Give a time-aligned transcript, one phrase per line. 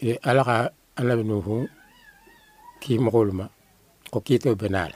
[0.00, 0.56] ala ka
[1.00, 1.64] ala nuhu
[2.80, 3.48] ki mokoluma
[4.12, 4.92] ko kito benal.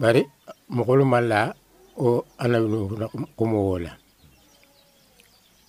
[0.00, 0.24] Bari
[0.72, 1.52] mokoluma la
[2.00, 3.06] o ala nuhu na
[3.36, 3.92] kumola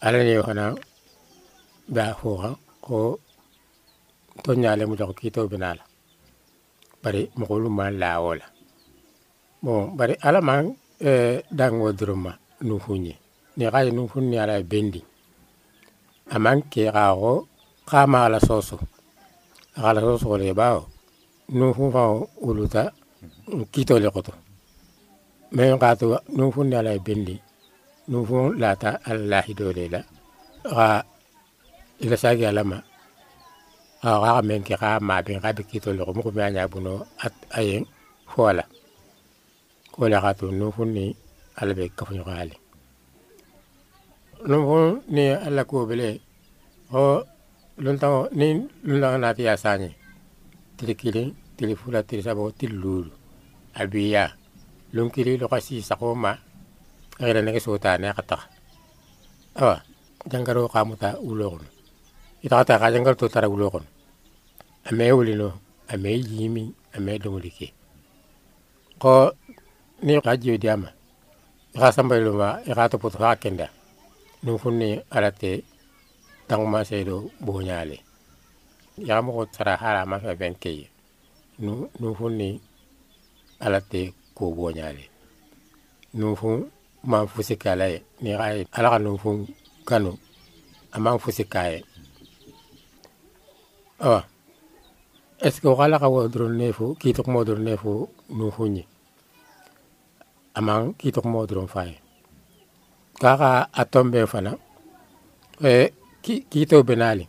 [0.02, 0.66] ala ne hana
[1.92, 2.32] ba ho
[2.82, 3.20] ko
[4.44, 5.84] to nyale mu ko kito benal.
[7.04, 8.48] Bari mokoluma la wala
[9.60, 10.72] bon bari ala man
[11.04, 12.32] eh, dango duruma
[12.64, 13.12] nuhu ni
[13.58, 15.04] ne ga nuhu ni ala bendi.
[16.36, 17.34] amanke xaxo
[17.90, 18.78] ga ala soso.
[19.78, 20.88] Axala sosole bao
[21.50, 22.04] nu fufa
[22.48, 22.84] uluta
[23.74, 24.32] kitole xoto
[25.56, 26.06] mayo xatu
[26.38, 27.36] nu funne ala e bendi
[28.10, 30.02] nu fun lata alla hidole la
[30.76, 30.88] ga
[32.00, 32.78] e ila sagi alama
[34.04, 36.94] ga ga men ke ga ma be ga be kitole xo at a ñabuno
[37.26, 37.28] a
[37.68, 37.78] le
[38.32, 38.64] fo ala
[39.94, 41.06] kole xatu nu funni
[41.60, 42.56] ala be ga ali
[44.50, 44.78] no fu
[45.16, 46.08] ni alla kobele
[46.96, 47.24] bele o
[47.84, 48.48] luntaŋo ni
[48.88, 49.90] luntaŋo naati ye saañi
[50.78, 53.12] tili kiliŋ tili fula tili saba tili luulu
[53.80, 54.24] a biya
[54.96, 56.32] luŋ kili loka sii sago ma
[57.20, 58.48] a yela nege sootaane a ka taxa
[59.60, 59.76] awa
[60.32, 61.70] jangaro ka muta wuloo kono.
[62.44, 63.88] I taxa ta ka jangaro to tara wuloo kono.
[64.88, 65.50] A mee wulino
[65.92, 66.64] a mee yiimi
[66.96, 67.68] a mee doŋoli ke.
[69.02, 69.32] Ko
[70.06, 70.90] ni ka jiyo diyama
[71.76, 73.68] i ka sambayiluma i ka topoto fa kenda.
[74.44, 75.52] Nuŋ fun ni ala te
[76.48, 77.16] taŋuma seedo
[77.46, 77.98] boñaale.
[79.08, 80.88] Yaa mogo sara hala ma fe ben keye
[81.64, 82.50] nu nu fun ni
[83.66, 84.02] ala te
[84.38, 85.06] ko boñaale.
[86.20, 86.58] Nu fun
[87.10, 88.00] man fusi kala ye.
[88.22, 89.38] Ni xaye ala xa nu fun
[89.86, 90.12] kanu
[90.96, 91.84] a man fusi kaye
[94.00, 94.26] awa
[95.42, 98.84] est ce que waxala xa wo doron ne fo kiitoxumo doron ne fo nu fuñi
[100.58, 101.96] a man kiitoxumo doron faye
[103.22, 104.52] kaxa a tombe fana
[105.62, 105.92] e
[106.26, 107.28] kiito benali.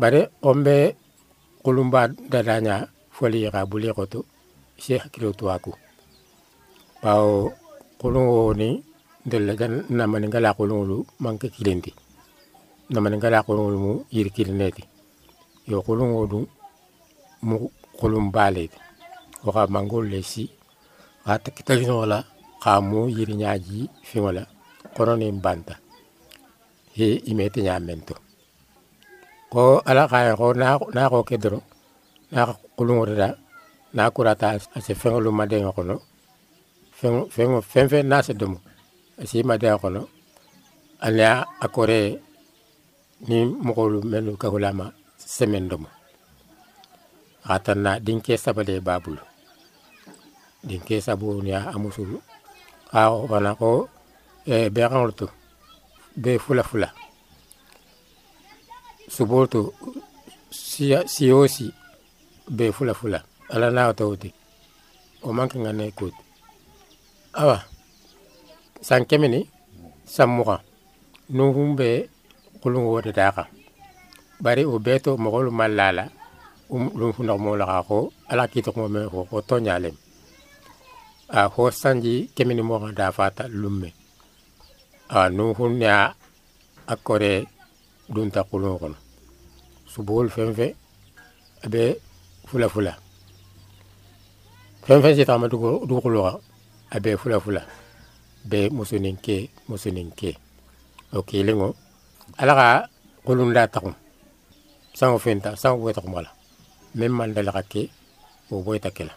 [0.00, 0.96] Bare ombe
[1.62, 4.24] kulumba dadanya foli ka buli koto
[4.78, 5.72] se hakilo tuaku.
[7.02, 7.52] Pao
[8.00, 8.82] kulungo ni
[9.26, 11.92] ndelle gan na maningala kulungulu manke kilendi
[12.90, 14.84] na maningala kulungulu mu yiri kilineti.
[15.66, 16.48] Yo kulungo du
[17.42, 18.70] mu kulumbale
[19.44, 20.50] waka mangol lesi
[21.26, 22.24] ata kitalino la
[22.62, 24.46] ka mu yiri nyaji fingola
[24.96, 25.78] kono ni mbanta
[26.98, 28.14] he imete ñamen to
[29.52, 30.46] ko ala xaye xo
[30.96, 31.60] na xo ke doro
[32.32, 32.40] na
[32.76, 33.28] kulungoreta
[33.96, 35.96] na kurata a se feŋolu madenga xono
[37.34, 37.50] feŋ
[37.90, 38.58] fe na se domo
[39.20, 40.02] a si madenga xono
[41.06, 41.24] ane
[41.64, 41.98] a kore
[43.28, 44.86] ni moxolu menu kahulama
[45.36, 45.88] semaine domo
[47.48, 49.22] xatan na dinke sabale babulu.
[50.68, 52.16] Dinke sabunia a musulu
[52.92, 53.70] xa xana ko
[54.74, 55.26] be xaŋolu to
[56.22, 56.88] be fula fula.
[59.14, 59.60] Soboto
[60.50, 60.84] si
[61.14, 61.66] fulafula si
[62.56, 63.18] bɛɛ fula fula.
[63.52, 63.92] Ala n'a
[65.22, 66.06] o man kan ko
[67.34, 67.58] awa
[68.80, 69.40] san kɛmɛ ni
[70.14, 70.60] san mugan
[71.36, 71.88] nuhun bɛ
[72.60, 73.10] kulungo de
[74.42, 76.04] bari o bɛɛ mogolu mɔgɔlu ma la la
[76.98, 79.96] lunfunɔgɔmɔ la ka ko ala k'i tɔgɔmɔ ko ko tɔɲalen
[81.38, 83.97] a ho sanji kemini ni dafata lumme.
[85.08, 86.12] Ah, a nuhun ya
[86.86, 87.48] a kore
[88.12, 88.98] dunta kulun kono
[89.88, 90.76] subuhul fenfe
[91.64, 91.96] abe
[92.44, 92.92] fula fula.
[94.84, 96.36] Fenfen si tagama dugukulo kan
[96.92, 97.62] abe fula fula.
[98.44, 100.36] Be musunin ke musunin ke
[101.16, 101.68] o kilinŋo
[102.36, 102.68] ala ka
[103.24, 103.96] kulun da tagun
[104.98, 106.30] saŋo fenta saŋo boyita kuma la
[106.98, 107.82] meŋ maŋ dali ka ke
[108.50, 109.14] wo boyita ke la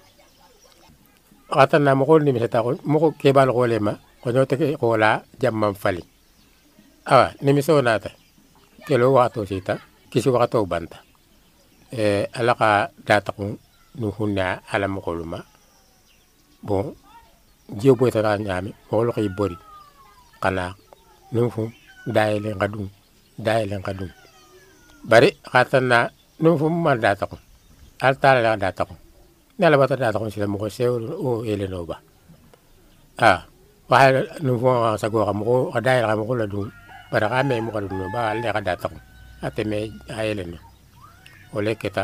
[1.52, 4.77] a ka tanna mogo nimisata mogo kebaal ko le ma ko lema ko nyote ke
[4.77, 6.03] ko la jamman fali.
[7.05, 8.09] Awa nimiso nata
[8.87, 11.01] kelo wato sita kisi wato banta.
[11.91, 13.57] E ala ka data kun
[13.95, 15.43] nu hunna ala mokoluma.
[16.63, 16.93] Bon
[17.69, 19.57] jiyo boy tara nyami mokolo kay bori.
[20.41, 20.75] Kana
[21.31, 21.71] nu fu
[22.05, 22.89] dayele ngadum
[23.37, 24.09] dayele ngadum
[25.03, 26.09] bari khatana
[26.40, 27.40] nu fu man data kun.
[28.01, 28.97] Al tala la data kun.
[29.59, 32.01] Nala bata data kun sila moko sew o ele no ba
[33.22, 33.46] ah
[33.91, 34.67] waxa nu fu
[35.02, 35.55] sa go xam ko
[35.85, 36.67] dayele xam ko la dum
[37.11, 38.97] bara ka me mo kadum ba le ka ko
[39.46, 39.78] ate me
[40.20, 40.58] ayele no
[41.58, 42.03] ole keta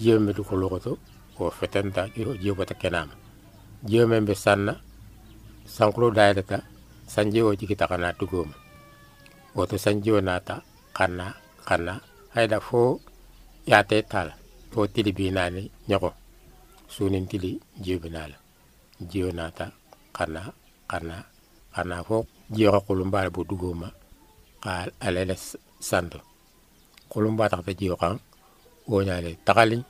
[0.00, 0.92] jiyo me du ko lokoto
[1.36, 3.08] ko fetenta jiyo bata kenam
[3.88, 4.74] jiyo me be sanna
[5.76, 6.58] sanklo dayata
[7.12, 8.56] sanjiwo jikita kana tugoma
[9.56, 9.76] woto
[10.28, 10.54] nata
[10.96, 11.26] kana
[11.68, 11.92] kana
[12.34, 13.00] hayda fo
[13.70, 14.34] yate tala
[14.72, 16.10] fo tili binani nyoko.
[16.88, 18.36] Sunin tili jiyo binala
[19.00, 19.70] jiyo nata
[20.12, 20.52] kana
[20.94, 21.22] xanaa
[21.74, 22.16] xanaa fo
[22.54, 23.88] jeexa xulumbaale bo dugoma
[24.64, 24.72] xa
[25.06, 25.34] alele
[25.90, 26.18] santo
[27.12, 28.16] xulumba tax ta jeew xan
[28.90, 29.82] woñale taxaliñ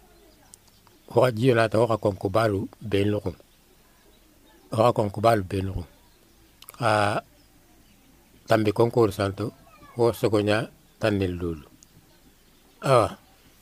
[1.13, 2.61] woxa jiyonata woxa konko baalu
[2.91, 3.37] ben luxun
[4.77, 5.89] woxa konko baalu ben luxun
[6.81, 6.91] xa
[8.49, 9.45] tambi konkoru santo
[9.99, 10.59] wo sogoña
[11.01, 11.67] tannel lulu
[12.91, 13.09] awa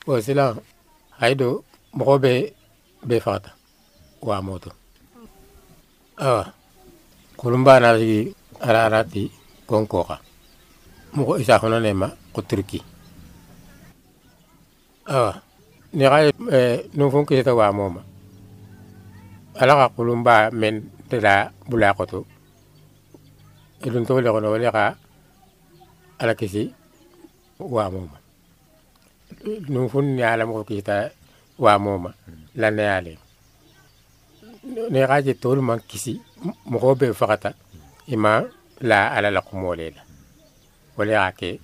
[0.07, 0.55] wo silan
[1.21, 1.49] haydo
[1.97, 2.33] moxo be
[3.09, 3.51] be faxata
[4.29, 4.71] wamoto
[6.29, 6.62] awa.
[7.37, 9.31] kulumba kulumbaana sigi ararati
[9.67, 10.17] konkoxa.
[11.15, 12.81] Moxo isaxunanema ko turki.
[15.09, 15.33] Awa
[15.93, 16.19] ni xa
[16.57, 18.01] e, nunfun kisita waamoma
[19.61, 22.25] ala xa kulumba men teda bula xotu
[23.85, 24.97] idun toxu lexono wone xa
[26.21, 26.73] ala kisi
[27.61, 28.17] waamoma
[29.69, 31.13] nunfun ne ala moxo kisita
[31.61, 32.11] waamoma
[32.61, 33.21] laneyalen
[34.93, 36.32] ne xa je toolu man kisi.
[36.99, 37.51] Be fakata
[38.15, 38.33] ima
[38.81, 40.03] la ala la ko mole la
[40.97, 41.61] wale ake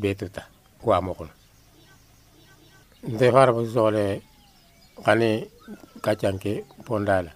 [0.00, 0.42] be tuta
[0.84, 1.34] wa mo kono
[3.12, 4.04] nte fara ba sole
[5.04, 5.30] kani
[6.04, 7.32] kacanke pondala.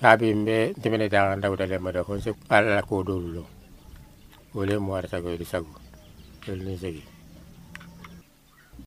[0.00, 3.02] Kabi mbe temene daga ndawda le mada ko se ala ko
[4.90, 5.72] warta ko di sagu
[6.46, 6.76] ni